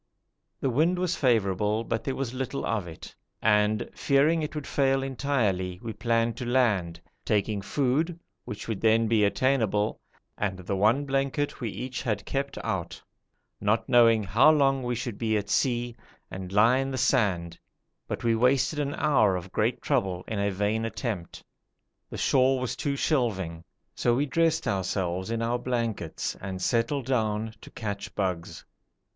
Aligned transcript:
The 0.59 0.71
wind 0.71 0.97
was 0.97 1.15
favourable, 1.15 1.83
but 1.83 2.03
there 2.03 2.15
was 2.15 2.33
little 2.33 2.65
of 2.65 2.87
it, 2.87 3.13
and 3.39 3.87
fearing 3.93 4.41
it 4.41 4.55
would 4.55 4.65
fail 4.65 5.03
entirely 5.03 5.79
we 5.83 5.93
planned 5.93 6.37
to 6.37 6.45
land, 6.47 6.99
taking 7.23 7.61
food, 7.61 8.19
which 8.43 8.67
would 8.67 8.81
then 8.81 9.07
be 9.07 9.23
attainable, 9.23 9.99
and 10.39 10.57
the 10.57 10.75
one 10.75 11.05
blanket 11.05 11.61
we 11.61 11.69
each 11.69 12.01
had 12.01 12.25
kept 12.25 12.57
out, 12.63 12.99
not 13.59 13.87
knowing 13.87 14.23
how 14.23 14.49
long 14.49 14.81
we 14.81 14.95
should 14.95 15.19
be 15.19 15.37
at 15.37 15.51
sea, 15.51 15.95
and 16.31 16.51
lie 16.51 16.77
in 16.77 16.89
the 16.89 16.97
sand, 16.97 17.59
but 18.07 18.23
we 18.23 18.35
wasted 18.35 18.79
an 18.79 18.95
hour 18.95 19.35
of 19.35 19.51
great 19.51 19.83
trouble 19.83 20.23
in 20.27 20.39
a 20.39 20.49
vain 20.49 20.83
attempt. 20.83 21.43
The 22.09 22.17
shore 22.17 22.59
was 22.59 22.75
too 22.75 22.95
shelving, 22.95 23.63
so 23.93 24.15
we 24.15 24.25
dressed 24.25 24.67
ourselves 24.67 25.29
in 25.29 25.43
our 25.43 25.59
blankets 25.59 26.35
and 26.41 26.59
settled 26.59 27.05
down 27.05 27.53
to 27.61 27.69
catch 27.69 28.15
bugs. 28.15 28.65